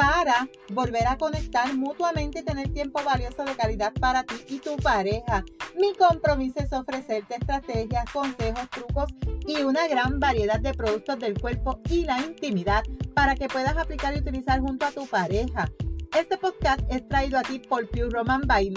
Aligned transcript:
para 0.00 0.48
volver 0.72 1.06
a 1.06 1.18
conectar 1.18 1.76
mutuamente 1.76 2.38
y 2.38 2.42
tener 2.42 2.72
tiempo 2.72 3.02
valioso 3.04 3.44
de 3.44 3.54
calidad 3.54 3.92
para 3.92 4.24
ti 4.24 4.34
y 4.48 4.58
tu 4.58 4.74
pareja. 4.78 5.44
Mi 5.78 5.92
compromiso 5.92 6.58
es 6.60 6.72
ofrecerte 6.72 7.34
estrategias, 7.34 8.10
consejos, 8.10 8.70
trucos 8.70 9.10
y 9.46 9.62
una 9.62 9.86
gran 9.88 10.18
variedad 10.18 10.58
de 10.58 10.72
productos 10.72 11.18
del 11.18 11.38
cuerpo 11.38 11.80
y 11.90 12.06
la 12.06 12.18
intimidad 12.18 12.82
para 13.12 13.34
que 13.34 13.48
puedas 13.48 13.76
aplicar 13.76 14.16
y 14.16 14.20
utilizar 14.20 14.60
junto 14.60 14.86
a 14.86 14.90
tu 14.90 15.06
pareja. 15.06 15.70
Este 16.18 16.38
podcast 16.38 16.80
es 16.88 17.06
traído 17.06 17.38
a 17.38 17.42
ti 17.42 17.58
por 17.58 17.86
Pure 17.90 18.08
Roman 18.08 18.40
by 18.46 18.72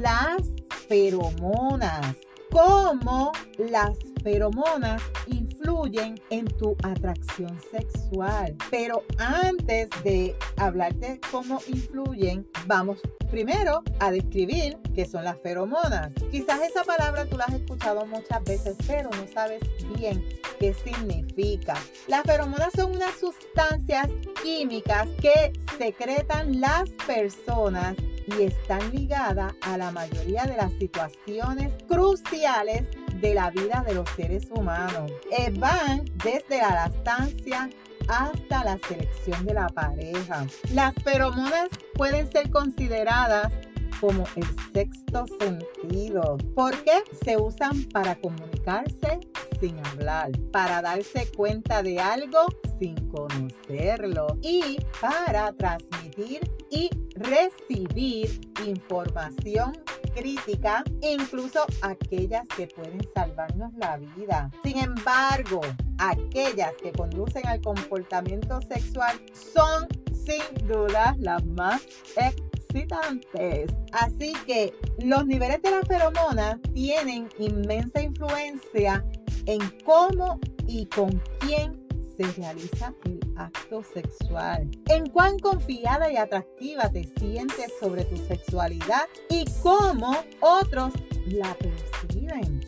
las 0.00 0.42
feromonas. 0.88 2.16
Cómo 2.50 3.32
las 3.58 3.96
feromonas 4.22 5.02
influyen 5.26 6.20
en 6.30 6.46
tu 6.46 6.76
atracción 6.82 7.58
sexual. 7.70 8.56
Pero 8.70 9.04
antes 9.18 9.88
de 10.04 10.34
hablarte 10.56 11.20
cómo 11.30 11.60
influyen, 11.68 12.46
vamos 12.66 13.00
primero 13.30 13.82
a 14.00 14.10
describir 14.10 14.78
qué 14.94 15.06
son 15.06 15.24
las 15.24 15.40
feromonas. 15.40 16.12
Quizás 16.30 16.60
esa 16.62 16.84
palabra 16.84 17.26
tú 17.26 17.36
la 17.36 17.44
has 17.44 17.54
escuchado 17.54 18.04
muchas 18.06 18.42
veces, 18.44 18.76
pero 18.86 19.10
no 19.10 19.26
sabes 19.32 19.60
bien 19.96 20.24
qué 20.58 20.74
significa. 20.74 21.74
Las 22.08 22.22
feromonas 22.22 22.70
son 22.74 22.92
unas 22.92 23.14
sustancias 23.18 24.08
químicas 24.42 25.08
que 25.20 25.52
secretan 25.78 26.60
las 26.60 26.90
personas 27.06 27.96
y 28.26 28.42
están 28.42 28.90
ligadas 28.92 29.54
a 29.62 29.76
la 29.76 29.90
mayoría 29.90 30.44
de 30.44 30.56
las 30.56 30.72
situaciones 30.74 31.72
cruciales 31.88 32.86
de 33.20 33.34
la 33.34 33.50
vida 33.50 33.84
de 33.86 33.94
los 33.94 34.08
seres 34.10 34.48
humanos. 34.50 35.12
Eh, 35.36 35.52
van 35.56 36.04
desde 36.24 36.58
la 36.58 36.70
lactancia 36.70 37.70
hasta 38.08 38.64
la 38.64 38.78
selección 38.88 39.44
de 39.46 39.54
la 39.54 39.68
pareja. 39.68 40.46
Las 40.72 40.94
feromonas 41.02 41.68
pueden 41.94 42.30
ser 42.30 42.50
consideradas 42.50 43.52
como 44.00 44.24
el 44.34 44.46
sexto 44.72 45.26
sentido, 45.38 46.38
porque 46.54 47.02
se 47.22 47.36
usan 47.36 47.84
para 47.92 48.14
comunicarse 48.16 49.20
sin 49.60 49.78
hablar, 49.86 50.30
para 50.50 50.80
darse 50.80 51.30
cuenta 51.36 51.82
de 51.82 52.00
algo 52.00 52.46
sin 52.78 52.94
conocerlo 53.10 54.38
y 54.40 54.78
para 55.00 55.52
transmitir 55.52 56.40
y 56.70 56.88
recibir 57.14 58.40
información 58.66 59.72
crítica, 60.14 60.84
incluso 61.00 61.64
aquellas 61.82 62.46
que 62.56 62.66
pueden 62.66 63.00
salvarnos 63.14 63.72
la 63.74 63.96
vida. 63.96 64.50
Sin 64.62 64.78
embargo, 64.78 65.60
aquellas 65.98 66.72
que 66.82 66.92
conducen 66.92 67.46
al 67.46 67.60
comportamiento 67.60 68.60
sexual 68.62 69.20
son 69.32 69.88
sin 70.12 70.66
duda 70.66 71.16
las 71.18 71.44
más 71.44 71.82
excitantes. 72.16 73.70
Así 73.92 74.32
que 74.46 74.74
los 75.02 75.26
niveles 75.26 75.62
de 75.62 75.70
la 75.70 75.82
feromona 75.82 76.60
tienen 76.74 77.28
inmensa 77.38 78.02
influencia 78.02 79.04
en 79.46 79.60
cómo 79.84 80.38
y 80.66 80.86
con 80.86 81.20
quién 81.40 81.79
se 82.20 82.40
realiza 82.40 82.92
el 83.04 83.20
acto 83.36 83.82
sexual. 83.82 84.70
En 84.88 85.08
cuán 85.08 85.38
confiada 85.38 86.12
y 86.12 86.16
atractiva 86.16 86.90
te 86.90 87.04
sientes 87.18 87.72
sobre 87.80 88.04
tu 88.04 88.16
sexualidad 88.16 89.08
y 89.28 89.44
cómo 89.62 90.16
otros 90.40 90.92
la 91.26 91.54
perciben. 91.54 92.60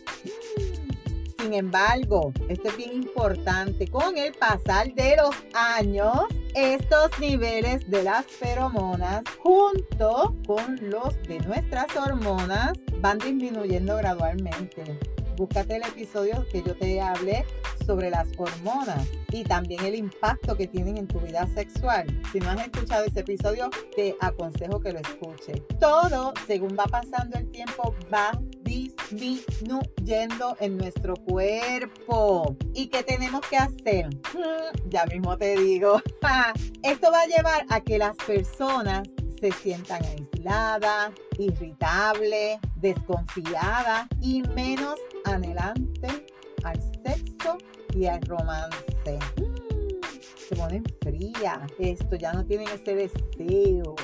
Sin 1.38 1.54
embargo, 1.54 2.32
esto 2.48 2.68
es 2.68 2.76
bien 2.76 2.92
importante, 2.92 3.88
con 3.88 4.16
el 4.16 4.32
pasar 4.32 4.94
de 4.94 5.16
los 5.16 5.34
años, 5.54 6.20
estos 6.54 7.18
niveles 7.18 7.90
de 7.90 8.04
las 8.04 8.26
feromonas 8.26 9.22
junto 9.42 10.36
con 10.46 10.78
los 10.88 11.20
de 11.24 11.40
nuestras 11.40 11.94
hormonas 11.96 12.78
van 13.00 13.18
disminuyendo 13.18 13.96
gradualmente. 13.96 15.11
Búscate 15.36 15.76
el 15.76 15.82
episodio 15.82 16.46
que 16.50 16.62
yo 16.62 16.76
te 16.76 17.00
hablé 17.00 17.44
sobre 17.86 18.10
las 18.10 18.28
hormonas 18.36 19.08
y 19.30 19.44
también 19.44 19.84
el 19.84 19.94
impacto 19.94 20.56
que 20.56 20.66
tienen 20.66 20.98
en 20.98 21.08
tu 21.08 21.18
vida 21.20 21.46
sexual. 21.48 22.06
Si 22.30 22.38
no 22.38 22.50
has 22.50 22.60
escuchado 22.60 23.04
ese 23.04 23.20
episodio, 23.20 23.70
te 23.96 24.14
aconsejo 24.20 24.80
que 24.80 24.92
lo 24.92 25.00
escuches. 25.00 25.62
Todo, 25.80 26.34
según 26.46 26.76
va 26.78 26.84
pasando 26.84 27.38
el 27.38 27.50
tiempo, 27.50 27.94
va 28.12 28.38
disminuyendo 28.62 30.56
en 30.60 30.76
nuestro 30.76 31.14
cuerpo. 31.16 32.56
¿Y 32.74 32.88
qué 32.88 33.02
tenemos 33.02 33.40
que 33.48 33.56
hacer? 33.56 34.08
Mm, 34.34 34.90
ya 34.90 35.06
mismo 35.06 35.36
te 35.36 35.56
digo. 35.56 36.00
Esto 36.82 37.10
va 37.10 37.22
a 37.22 37.26
llevar 37.26 37.66
a 37.68 37.80
que 37.80 37.98
las 37.98 38.16
personas 38.16 39.08
se 39.40 39.50
sientan 39.50 40.02
aisladas, 40.04 41.10
irritables, 41.38 42.58
desconfiadas 42.76 44.06
y 44.20 44.42
menos 44.54 45.00
anhelantes 45.24 46.22
al 46.64 46.80
sexo 47.04 47.58
y 47.94 48.06
al 48.06 48.20
romance. 48.22 49.18
Mm, 49.36 50.10
se 50.48 50.56
ponen 50.56 50.84
frías. 51.00 51.60
Esto 51.78 52.16
ya 52.16 52.32
no 52.32 52.44
tienen 52.44 52.68
ese 52.68 52.94
deseo, 52.94 53.94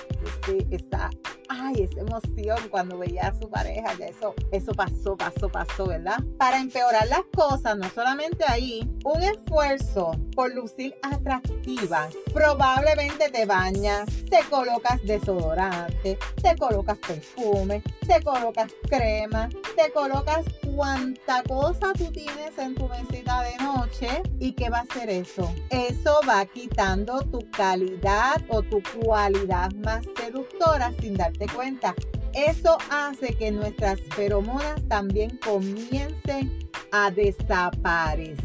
ese, 0.43 0.67
esa 0.71 1.11
ay, 1.49 1.83
esa 1.83 2.01
emoción 2.01 2.59
cuando 2.71 2.99
veía 2.99 3.29
a 3.29 3.39
su 3.39 3.49
pareja, 3.49 3.95
ya 3.99 4.07
eso, 4.07 4.35
eso 4.53 4.73
pasó, 4.73 5.17
pasó, 5.17 5.49
pasó, 5.49 5.87
¿verdad? 5.87 6.19
Para 6.37 6.61
empeorar 6.61 7.09
las 7.09 7.25
cosas, 7.35 7.77
no 7.77 7.89
solamente 7.91 8.45
ahí, 8.47 8.89
un 9.05 9.23
esfuerzo 9.23 10.13
por 10.35 10.55
lucir 10.55 10.95
atractiva, 11.03 12.09
probablemente 12.33 13.31
te 13.31 13.47
bañas, 13.47 14.07
te 14.31 14.41
colocas 14.51 15.03
desodorante, 15.03 16.19
te 16.43 16.57
colocas 16.57 16.99
perfume, 16.99 17.83
te 18.07 18.23
colocas 18.23 18.73
crema, 18.89 19.49
te 19.77 19.91
colocas 19.93 20.45
cuánta 20.79 21.43
cosa 21.43 21.93
tú 21.93 22.05
tienes 22.13 22.57
en 22.57 22.77
tu 22.77 22.89
mesita 22.89 23.43
de 23.43 23.57
noche. 23.57 24.23
¿Y 24.39 24.53
qué 24.53 24.71
va 24.71 24.79
a 24.79 24.83
hacer 24.83 25.11
eso? 25.11 25.53
Eso 25.71 26.21
va 26.27 26.47
quitando 26.47 27.19
tu 27.23 27.41
calidad 27.51 28.41
o 28.49 28.63
tu 28.63 28.81
cualidad 28.95 29.73
más 29.85 30.05
seductora 30.17 30.93
sin 31.01 31.15
darte 31.15 31.49
cuenta. 31.49 31.97
Eso 32.33 32.79
hace 32.91 33.35
que 33.35 33.51
nuestras 33.51 33.99
feromonas 34.15 34.87
también 34.87 35.37
comiencen 35.45 36.57
a 36.93 37.11
desaparecer. 37.11 38.39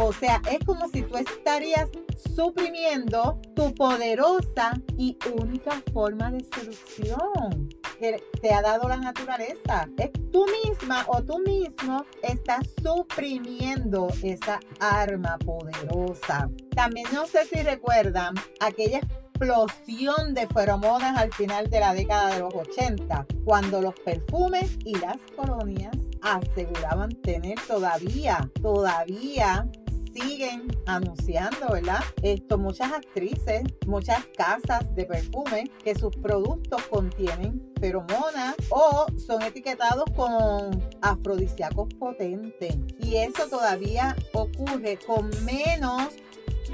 O 0.00 0.14
sea, 0.14 0.40
es 0.50 0.64
como 0.64 0.88
si 0.88 1.02
tú 1.02 1.18
estarías 1.18 1.90
suprimiendo 2.34 3.42
tu 3.54 3.74
poderosa 3.74 4.80
y 4.96 5.18
única 5.38 5.82
forma 5.92 6.30
de 6.30 6.42
seducción 6.44 7.68
que 7.98 8.22
te 8.40 8.52
ha 8.52 8.62
dado 8.62 8.88
la 8.88 8.96
naturaleza. 8.96 9.88
Es 9.98 10.10
tú 10.32 10.46
misma 10.64 11.04
o 11.08 11.22
tú 11.22 11.38
mismo 11.38 12.04
estás 12.22 12.66
suprimiendo 12.82 14.08
esa 14.22 14.60
arma 14.80 15.38
poderosa. 15.38 16.50
También 16.74 17.06
no 17.12 17.26
sé 17.26 17.44
si 17.46 17.62
recuerdan 17.62 18.34
aquella 18.60 18.98
explosión 18.98 20.32
de 20.34 20.46
feromonas 20.46 21.18
al 21.18 21.32
final 21.32 21.68
de 21.68 21.80
la 21.80 21.92
década 21.94 22.34
de 22.34 22.40
los 22.40 22.54
80, 22.54 23.26
cuando 23.44 23.82
los 23.82 23.94
perfumes 24.00 24.78
y 24.84 24.94
las 24.98 25.18
colonias 25.36 25.96
aseguraban 26.22 27.10
tener 27.22 27.58
todavía, 27.66 28.50
todavía 28.62 29.68
siguen 30.16 30.66
anunciando, 30.86 31.68
¿verdad? 31.70 32.00
Esto, 32.22 32.58
muchas 32.58 32.92
actrices, 32.92 33.64
muchas 33.86 34.24
casas 34.36 34.94
de 34.94 35.04
perfume 35.04 35.70
que 35.84 35.94
sus 35.94 36.14
productos 36.16 36.82
contienen 36.84 37.72
feromonas 37.80 38.54
o 38.70 39.06
son 39.18 39.42
etiquetados 39.42 40.04
con 40.14 40.82
afrodisíacos 41.02 41.92
potentes. 41.94 42.76
Y 42.98 43.16
eso 43.16 43.48
todavía 43.48 44.16
ocurre 44.32 44.98
con 45.06 45.30
menos 45.44 46.14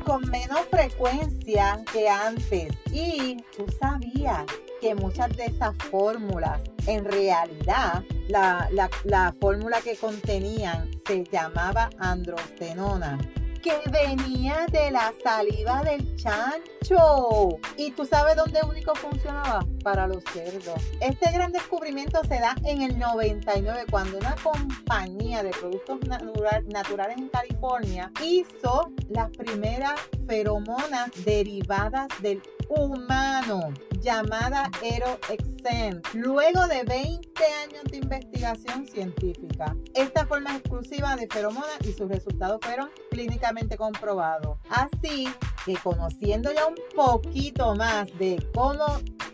con 0.04 0.28
menos 0.30 0.60
frecuencia 0.70 1.80
que 1.92 2.08
antes. 2.08 2.74
Y 2.92 3.36
tú 3.56 3.66
sabías 3.78 4.46
que 4.82 4.96
muchas 4.96 5.34
de 5.36 5.46
esas 5.46 5.76
fórmulas, 5.90 6.60
en 6.88 7.04
realidad, 7.04 8.02
la, 8.26 8.68
la 9.04 9.32
fórmula 9.40 9.80
que 9.80 9.96
contenían 9.96 10.90
se 11.06 11.22
llamaba 11.24 11.88
androstenona 11.98 13.16
que 13.62 13.78
venía 13.90 14.66
de 14.72 14.90
la 14.90 15.14
saliva 15.22 15.82
del 15.82 16.16
chancho. 16.16 17.58
¿Y 17.76 17.92
tú 17.92 18.04
sabes 18.04 18.34
dónde 18.34 18.58
único 18.68 18.92
funcionaba? 18.96 19.64
Para 19.84 20.08
los 20.08 20.22
cerdos. 20.32 20.82
Este 21.00 21.30
gran 21.30 21.52
descubrimiento 21.52 22.20
se 22.24 22.40
da 22.40 22.56
en 22.64 22.82
el 22.82 22.98
99 22.98 23.84
cuando 23.90 24.18
una 24.18 24.34
compañía 24.42 25.44
de 25.44 25.50
productos 25.50 26.00
naturales 26.66 27.16
en 27.18 27.28
California 27.28 28.10
hizo 28.20 28.90
las 29.08 29.30
primeras 29.30 30.00
feromonas 30.26 31.10
derivadas 31.24 32.08
del 32.20 32.42
humano 32.74 33.72
llamada 34.00 34.70
EroExcent, 34.82 36.06
luego 36.14 36.66
de 36.66 36.82
20 36.84 37.30
años 37.64 37.84
de 37.90 37.98
investigación 37.98 38.86
científica. 38.86 39.76
Esta 39.94 40.26
forma 40.26 40.50
es 40.50 40.56
exclusiva 40.56 41.14
de 41.16 41.28
feromonas 41.28 41.78
y 41.84 41.92
sus 41.92 42.08
resultados 42.08 42.60
fueron 42.62 42.90
clínicamente 43.10 43.76
comprobados. 43.76 44.58
Así 44.70 45.28
que 45.64 45.74
conociendo 45.76 46.52
ya 46.52 46.66
un 46.66 46.76
poquito 46.94 47.74
más 47.74 48.08
de 48.18 48.44
cómo 48.54 48.86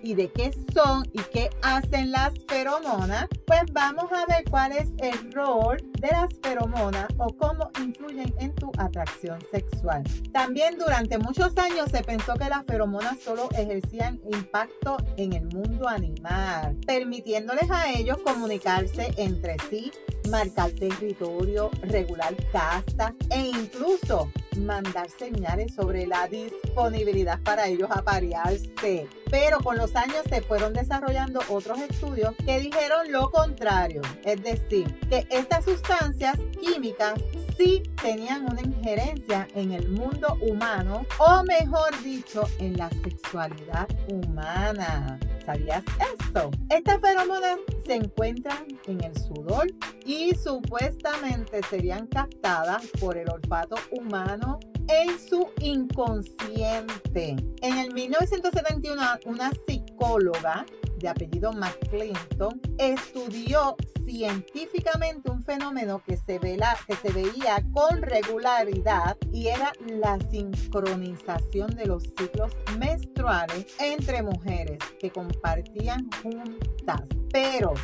y 0.03 0.15
de 0.15 0.31
qué 0.31 0.53
son 0.75 1.05
y 1.13 1.21
qué 1.33 1.51
hacen 1.63 2.13
las 2.13 2.33
feromonas, 2.47 3.27
pues 3.47 3.63
vamos 3.73 4.07
a 4.13 4.27
ver 4.27 4.45
cuál 4.51 4.73
es 4.73 4.89
el 4.99 5.33
rol 5.33 5.79
de 6.01 6.09
las 6.09 6.31
feromonas 6.43 7.09
o 7.19 7.29
cómo 7.37 7.71
influyen 7.81 8.33
en 8.39 8.55
tu 8.55 8.71
atracción 8.79 9.39
sexual. 9.51 10.05
También 10.33 10.79
durante 10.79 11.19
muchos 11.19 11.57
años 11.59 11.91
se 11.91 12.03
pensó 12.03 12.35
que 12.35 12.49
las 12.49 12.65
feromonas 12.65 13.19
solo 13.21 13.49
ejercían 13.53 14.21
impacto 14.33 14.97
en 15.17 15.33
el 15.33 15.47
mundo 15.47 15.89
animal, 15.89 16.77
permitiéndoles 16.87 17.71
a 17.71 17.91
ellos 17.91 18.19
comunicarse 18.25 19.13
entre 19.17 19.57
sí, 19.71 19.91
marcar 20.29 20.71
territorio, 20.73 21.71
regular 21.83 22.35
casta 22.53 23.15
e 23.31 23.41
incluso 23.41 24.31
mandar 24.59 25.09
señales 25.11 25.75
sobre 25.75 26.07
la 26.07 26.27
disponibilidad 26.29 27.41
para 27.43 27.69
ellos 27.69 27.89
aparearse. 27.91 29.09
Pero 29.31 29.59
con 29.61 29.77
los 29.77 29.95
años 29.95 30.23
se 30.29 30.41
fueron 30.43 30.73
desarrollando 30.73 31.41
otros 31.49 31.81
estudios 31.81 32.35
que 32.45 32.61
dijeron 32.61 33.11
lo 33.13 33.31
contrario, 33.31 34.03
es 34.25 34.43
decir, 34.43 34.99
que 35.09 35.27
estas 35.31 35.65
sustancias 35.65 36.37
químicas 36.61 37.15
sí 37.57 37.83
tenían 38.01 38.47
una 38.51 38.61
injerencia 38.61 39.47
en 39.55 39.73
el 39.73 39.89
mundo 39.89 40.37
humano 40.41 41.07
o 41.19 41.43
mejor 41.45 42.03
dicho, 42.03 42.43
en 42.59 42.77
la 42.77 42.91
sexualidad 43.03 43.89
humana. 44.09 45.19
¿Sabías 45.49 45.83
eso? 46.29 46.51
Estas 46.69 47.01
feromonas 47.01 47.57
se 47.87 47.95
encuentran 47.95 48.67
en 48.87 49.03
el 49.03 49.17
sudor 49.17 49.67
y 50.05 50.35
supuestamente 50.35 51.63
serían 51.71 52.07
captadas 52.07 52.87
por 53.01 53.17
el 53.17 53.31
olfato 53.31 53.77
humano 53.93 54.61
en 54.89 55.19
su 55.19 55.49
inconsciente. 55.61 57.37
En 57.63 57.79
el 57.79 57.95
1971, 57.95 59.03
una 59.25 59.51
psicóloga 59.67 60.67
de 60.99 61.09
apellido 61.09 61.53
McClinton 61.53 62.61
estudió 62.79 63.77
científicamente 64.05 65.31
un 65.31 65.43
fenómeno 65.43 66.03
que 66.05 66.17
se, 66.17 66.39
que 66.39 66.97
se 67.03 67.13
veía 67.13 67.63
con 67.73 68.03
regularidad 68.03 69.17
y 69.33 69.49
era 69.49 69.73
la 69.87 70.19
sincronización 70.31 71.75
de 71.75 71.87
los 71.87 72.05
ciclos 72.19 72.53
menstruales 72.79 73.67
entre 73.79 74.23
mujeres 74.23 74.79
que 74.99 75.11
compartían 75.11 76.09
juntas. 76.23 77.03
Pero 77.33 77.75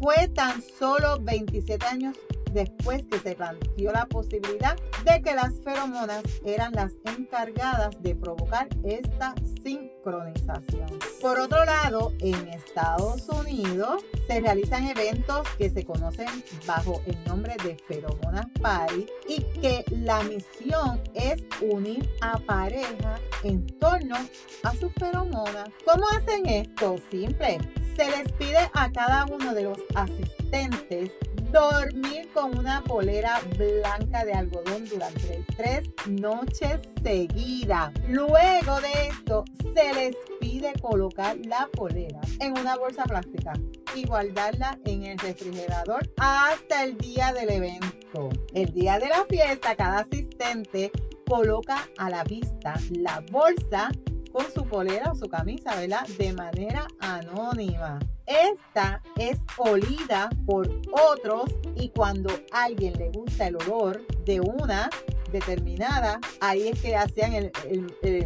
fue 0.00 0.28
tan 0.28 0.62
solo 0.62 1.18
27 1.20 1.86
años 1.86 2.16
después 2.52 3.04
que 3.06 3.18
se 3.18 3.34
planteó 3.34 3.92
la 3.92 4.06
posibilidad 4.06 4.76
de 5.04 5.22
que 5.22 5.34
las 5.34 5.54
feromonas 5.62 6.22
eran 6.44 6.72
las 6.72 6.92
encargadas 7.04 8.00
de 8.02 8.14
provocar 8.14 8.68
esta 8.84 9.34
sincronización. 9.62 10.86
Por 11.20 11.38
otro 11.38 11.64
lado, 11.64 12.12
en 12.20 12.48
Estados 12.48 13.28
Unidos 13.28 14.04
se 14.26 14.40
realizan 14.40 14.88
eventos 14.88 15.48
que 15.58 15.70
se 15.70 15.84
conocen 15.84 16.28
bajo 16.66 17.00
el 17.06 17.16
nombre 17.24 17.54
de 17.64 17.76
feromonas 17.86 18.46
party 18.60 19.06
y 19.28 19.42
que 19.60 19.84
la 19.90 20.22
misión 20.22 21.02
es 21.14 21.42
unir 21.60 22.08
a 22.20 22.38
pareja 22.38 23.18
en 23.42 23.66
torno 23.78 24.16
a 24.62 24.72
sus 24.76 24.92
feromonas. 24.94 25.68
¿Cómo 25.84 26.04
hacen 26.16 26.46
esto? 26.46 26.96
Simple. 27.10 27.58
Se 27.96 28.06
les 28.06 28.32
pide 28.32 28.70
a 28.72 28.90
cada 28.90 29.26
uno 29.26 29.54
de 29.54 29.64
los 29.64 29.78
asistentes 29.94 31.10
dormir 31.52 32.30
con 32.32 32.58
una 32.58 32.82
polera 32.82 33.40
blanca 33.58 34.24
de 34.24 34.32
algodón 34.32 34.86
durante 34.88 35.44
tres 35.56 35.84
noches 36.08 36.80
seguidas. 37.02 37.92
Luego 38.08 38.80
de 38.80 39.08
esto, 39.08 39.44
se 39.74 39.92
les 39.94 40.16
pide 40.40 40.72
colocar 40.80 41.36
la 41.44 41.68
polera 41.72 42.20
en 42.40 42.58
una 42.58 42.76
bolsa 42.76 43.04
plástica 43.04 43.52
y 43.94 44.06
guardarla 44.06 44.78
en 44.86 45.04
el 45.04 45.18
refrigerador 45.18 46.10
hasta 46.16 46.84
el 46.84 46.96
día 46.96 47.32
del 47.32 47.50
evento. 47.50 48.30
El 48.54 48.72
día 48.72 48.98
de 48.98 49.08
la 49.08 49.24
fiesta, 49.26 49.76
cada 49.76 50.00
asistente 50.00 50.90
coloca 51.28 51.88
a 51.98 52.08
la 52.10 52.24
vista 52.24 52.74
la 52.90 53.22
bolsa 53.30 53.90
con 54.32 54.50
su 54.52 54.64
polera 54.66 55.12
o 55.12 55.14
su 55.14 55.28
camisa, 55.28 55.76
¿verdad? 55.76 56.06
De 56.18 56.32
manera 56.32 56.86
anónima. 57.00 57.98
Esta 58.26 59.02
es 59.16 59.38
olida 59.58 60.30
por 60.46 60.68
otros 60.92 61.52
y 61.76 61.90
cuando 61.90 62.30
a 62.52 62.64
alguien 62.64 62.94
le 62.94 63.10
gusta 63.10 63.48
el 63.48 63.56
olor 63.56 64.06
de 64.24 64.40
una 64.40 64.88
determinada, 65.30 66.20
ahí 66.40 66.68
es 66.68 66.80
que 66.80 66.96
hacían 66.96 67.50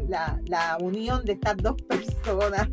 la, 0.08 0.40
la 0.46 0.78
unión 0.80 1.24
de 1.24 1.32
estas 1.32 1.56
dos 1.58 1.76
personas. 1.88 2.68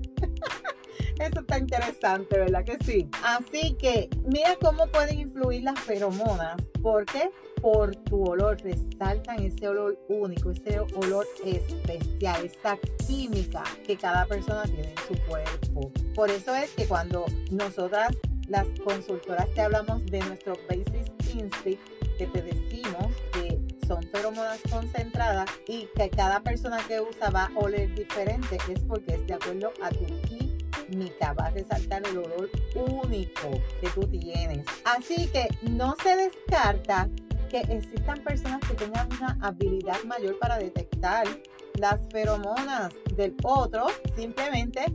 Eso 1.20 1.40
está 1.42 1.60
interesante, 1.60 2.40
¿verdad 2.40 2.64
que 2.66 2.78
sí? 2.84 3.08
Así 3.24 3.76
que 3.76 4.10
mira 4.26 4.56
cómo 4.60 4.88
pueden 4.88 5.20
influir 5.20 5.64
las 5.64 5.80
feromonas. 5.80 6.58
¿Por 6.82 7.06
qué? 7.06 7.30
Por 7.64 7.96
tu 7.96 8.24
olor. 8.26 8.58
Resaltan 8.62 9.40
ese 9.42 9.68
olor 9.70 9.98
único, 10.10 10.52
ese 10.52 10.80
olor 10.80 11.26
especial, 11.46 12.46
esa 12.46 12.78
química 13.08 13.64
que 13.88 13.98
cada 13.98 14.26
persona 14.26 14.64
tiene 14.64 14.92
en 14.92 14.98
su 15.08 15.22
cuerpo. 15.26 15.92
Por 16.14 16.30
eso 16.30 16.54
es 16.54 16.72
que 16.72 16.86
cuando 16.86 17.26
nosotras, 17.52 18.16
las 18.50 18.68
consultoras, 18.84 19.48
te 19.54 19.62
hablamos 19.62 20.06
de 20.08 20.20
nuestro 20.20 20.56
Basic 20.70 21.08
Instinct, 21.34 21.80
que 22.18 22.28
te 22.28 22.42
decimos 22.42 23.08
que 23.32 23.60
son 23.88 24.04
feromonas 24.12 24.60
concentradas 24.70 25.50
y 25.68 25.88
que 25.96 26.10
cada 26.10 26.42
persona 26.42 26.78
que 26.88 27.00
usa 27.00 27.30
va 27.30 27.46
a 27.46 27.60
oler 27.60 27.96
diferente, 27.96 28.58
es 28.70 28.82
porque 28.82 29.16
es 29.16 29.26
de 29.26 29.36
acuerdo 29.36 29.72
a 29.82 29.90
tu 29.90 30.06
química, 30.28 31.34
va 31.34 31.46
a 31.46 31.50
resaltar 31.52 32.04
el 32.08 32.18
olor 32.18 32.50
único 32.76 33.50
que 33.82 33.90
tú 33.96 34.02
tienes. 34.08 34.66
Así 34.84 35.28
que 35.28 35.48
no 35.70 35.96
se 36.04 36.16
descarta 36.16 37.10
que 37.54 37.60
existan 37.72 38.24
personas 38.24 38.60
que 38.68 38.74
tengan 38.74 39.08
una 39.14 39.38
habilidad 39.42 40.04
mayor 40.06 40.40
para 40.40 40.58
detectar 40.58 41.28
las 41.76 42.02
feromonas 42.12 42.92
del 43.16 43.36
otro 43.44 43.86
simplemente 44.16 44.86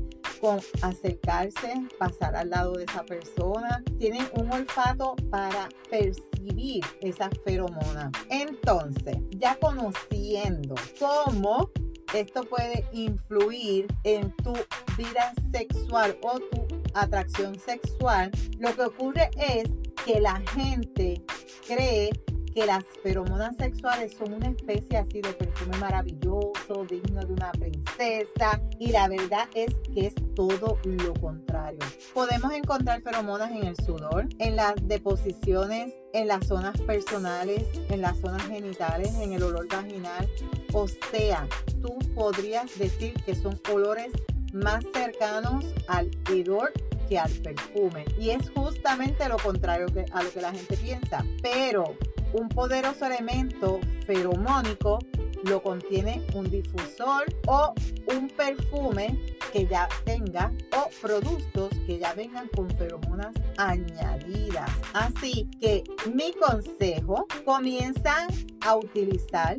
con 0.41 0.61
acercarse, 0.83 1.75
pasar 1.99 2.35
al 2.35 2.51
lado 2.51 2.73
de 2.73 2.85
esa 2.85 3.05
persona. 3.05 3.83
Tienen 3.97 4.27
un 4.35 4.51
olfato 4.51 5.15
para 5.31 5.69
percibir 5.89 6.29
recibir 6.49 6.85
esa 7.01 7.31
feromona. 7.45 8.11
Entonces, 8.31 9.17
ya 9.31 9.57
conociendo 9.57 10.75
cómo 10.99 11.71
esto 12.15 12.43
puede 12.45 12.85
influir 12.93 13.87
en 14.05 14.35
tu 14.37 14.53
vida 14.97 15.33
sexual 15.53 16.17
o 16.23 16.39
tu 16.41 16.67
atracción 16.95 17.59
sexual, 17.59 18.31
lo 18.59 18.75
que 18.75 18.83
ocurre 18.83 19.31
es 19.37 19.69
que 20.05 20.21
la 20.21 20.41
gente 20.55 21.23
cree 21.67 22.11
que 22.55 22.67
las 22.67 22.85
feromonas 23.03 23.57
sexuales 23.57 24.15
son 24.15 24.35
una 24.35 24.49
especie 24.49 24.99
así 24.99 25.21
de 25.21 25.33
perfume 25.33 25.77
maravilloso, 25.79 26.85
digno 26.89 27.21
de 27.21 27.33
una 27.33 27.53
princesa, 27.53 28.61
y 28.79 28.91
la 28.91 29.09
verdad 29.09 29.49
es 29.55 29.75
que 29.95 30.07
es 30.07 30.15
todo 30.35 30.79
lo 30.85 31.15
contrario. 31.15 31.81
Podemos 32.15 32.53
encontrar 32.53 33.01
feromonas 33.03 33.51
en 33.51 33.65
el 33.65 33.77
sudor, 33.77 34.29
en 34.39 34.57
las 34.57 34.75
deposiciones, 34.83 35.93
en 36.13 36.29
las 36.29 36.47
zonas 36.47 36.81
personales, 36.83 37.65
en 37.91 38.01
las 38.01 38.19
zonas 38.19 38.43
genitales, 38.47 39.15
en 39.17 39.33
el 39.33 39.43
olor 39.43 39.69
vaginal. 39.69 40.29
O 40.73 40.87
sea, 40.89 41.47
tú 41.83 41.99
podrías 42.15 42.79
decir 42.79 43.15
que 43.25 43.35
son 43.35 43.61
olores 43.73 44.13
más 44.53 44.85
cercanos 44.95 45.65
al 45.87 46.11
hedor 46.31 46.73
que 47.09 47.19
al 47.19 47.31
perfume. 47.31 48.05
Y 48.19 48.31
es 48.31 48.51
justamente 48.51 49.29
lo 49.29 49.39
contrario 49.39 49.87
a 50.13 50.23
lo 50.23 50.31
que 50.31 50.41
la 50.41 50.53
gente 50.53 50.77
piensa. 50.77 51.25
Pero 51.43 51.97
un 52.33 52.49
poderoso 52.49 53.07
elemento 53.07 53.81
feromónico 54.07 54.99
lo 55.45 55.63
contiene 55.63 56.25
un 56.35 56.51
difusor 56.51 57.25
o 57.47 57.73
un 58.15 58.29
perfume 58.29 59.19
que 59.53 59.67
ya 59.67 59.89
tenga 60.05 60.53
o 60.77 60.89
productos 61.01 61.71
que 61.87 61.99
ya 61.99 62.13
vengan 62.15 62.49
con 62.49 62.69
feromonas 62.77 63.35
añadidas. 63.57 64.71
Así 64.93 65.49
que 65.61 65.85
mi 66.13 66.33
consejo, 66.33 67.27
comienza 67.45 68.27
a 68.61 68.77
utilizar 68.77 69.57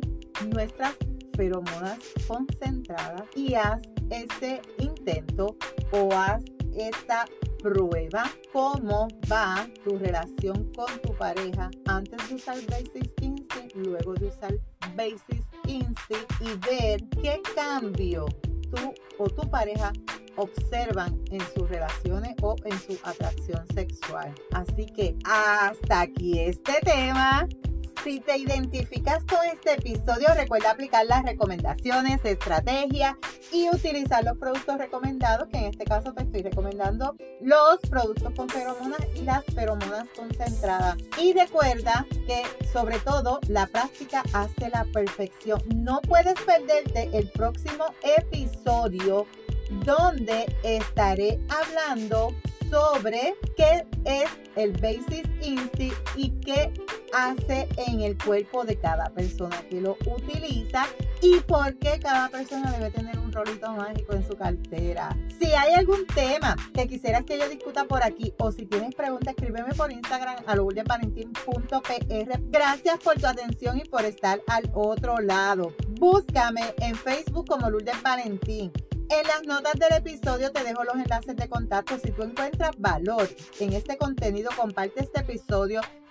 nuestras 0.54 0.94
feromonas 1.34 1.98
concentradas 2.28 3.22
y 3.34 3.54
haz 3.54 3.82
ese 4.10 4.60
intento 4.78 5.56
o 5.92 6.12
haz 6.12 6.42
esta 6.74 7.24
prueba 7.62 8.30
cómo 8.52 9.08
va 9.30 9.68
tu 9.84 9.98
relación 9.98 10.72
con 10.72 11.00
tu 11.02 11.14
pareja 11.14 11.70
antes 11.86 12.28
de 12.28 12.34
usar 12.34 12.56
Basis 12.68 13.12
Instinct, 13.20 13.74
luego 13.76 14.14
de 14.14 14.26
usar 14.26 14.54
Basis 14.96 15.44
Instinct 15.66 16.32
y 16.40 16.68
ver 16.68 17.00
qué 17.22 17.40
cambio 17.54 18.26
tú 18.70 18.94
o 19.18 19.28
tu 19.28 19.48
pareja 19.50 19.92
observan 20.36 21.20
en 21.30 21.40
sus 21.54 21.68
relaciones 21.68 22.34
o 22.42 22.56
en 22.64 22.78
su 22.78 22.98
atracción 23.02 23.66
sexual. 23.74 24.34
Así 24.52 24.86
que 24.86 25.16
hasta 25.24 26.02
aquí 26.02 26.38
este 26.38 26.74
tema. 26.82 27.46
Si 28.04 28.18
te 28.20 28.38
identificas 28.38 29.22
con 29.26 29.44
este 29.52 29.74
episodio, 29.74 30.28
recuerda 30.34 30.70
aplicar 30.70 31.04
las 31.04 31.22
recomendaciones, 31.22 32.24
estrategias 32.24 33.16
y 33.52 33.68
utilizar 33.68 34.24
los 34.24 34.38
productos 34.38 34.78
recomendados, 34.78 35.48
que 35.48 35.58
en 35.58 35.64
este 35.66 35.84
caso 35.84 36.14
te 36.14 36.22
estoy 36.22 36.42
recomendando 36.42 37.14
los 37.42 37.78
productos 37.90 38.32
con 38.34 38.48
feromonas 38.48 39.00
y 39.14 39.20
las 39.20 39.44
feromonas 39.54 40.06
concentradas. 40.16 40.96
Y 41.18 41.34
recuerda 41.34 42.06
que 42.26 42.42
sobre 42.72 42.98
todo 43.00 43.38
la 43.48 43.66
práctica 43.66 44.22
hace 44.32 44.70
la 44.70 44.86
perfección. 44.94 45.60
No 45.74 46.00
puedes 46.00 46.40
perderte 46.40 47.10
el 47.12 47.30
próximo 47.32 47.84
episodio 48.16 49.26
donde 49.84 50.46
estaré 50.62 51.38
hablando 51.50 52.34
sobre 52.70 53.34
qué 53.56 53.84
es 54.04 54.30
el 54.56 54.72
Basis 54.72 55.26
Instinct 55.42 55.96
y 56.16 56.30
qué 56.40 56.72
hace 57.12 57.68
en 57.88 58.00
el 58.00 58.16
cuerpo 58.16 58.64
de 58.64 58.76
cada 58.76 59.10
persona 59.10 59.56
que 59.68 59.80
lo 59.80 59.96
utiliza 60.06 60.86
y 61.22 61.40
por 61.40 61.76
qué 61.78 61.98
cada 62.00 62.28
persona 62.28 62.72
debe 62.72 62.90
tener 62.90 63.18
un 63.18 63.32
rolito 63.32 63.70
mágico 63.72 64.14
en 64.14 64.26
su 64.26 64.36
cartera. 64.36 65.16
Si 65.38 65.46
hay 65.46 65.74
algún 65.74 66.06
tema 66.06 66.56
que 66.74 66.86
quisieras 66.88 67.24
que 67.24 67.38
yo 67.38 67.48
discuta 67.48 67.84
por 67.84 68.02
aquí 68.02 68.34
o 68.38 68.52
si 68.52 68.66
tienes 68.66 68.94
preguntas, 68.94 69.34
escríbeme 69.36 69.74
por 69.74 69.92
Instagram 69.92 70.36
a 70.46 70.56
lourdesvalentín.pr. 70.56 72.40
Gracias 72.50 72.98
por 72.98 73.18
tu 73.18 73.26
atención 73.26 73.78
y 73.78 73.84
por 73.84 74.04
estar 74.04 74.40
al 74.46 74.70
otro 74.74 75.18
lado. 75.18 75.74
Búscame 75.98 76.74
en 76.78 76.94
Facebook 76.94 77.46
como 77.48 77.70
Lourdes 77.70 78.02
Valentín. 78.02 78.72
En 79.10 79.26
las 79.26 79.42
notas 79.44 79.72
del 79.74 79.92
episodio 79.98 80.52
te 80.52 80.62
dejo 80.62 80.84
los 80.84 80.94
enlaces 80.94 81.34
de 81.34 81.48
contacto. 81.48 81.98
Si 81.98 82.12
tú 82.12 82.22
encuentras 82.22 82.70
valor 82.78 83.28
en 83.58 83.72
este 83.72 83.98
contenido, 83.98 84.50
comparte 84.56 85.02
este 85.02 85.20
episodio 85.22 85.80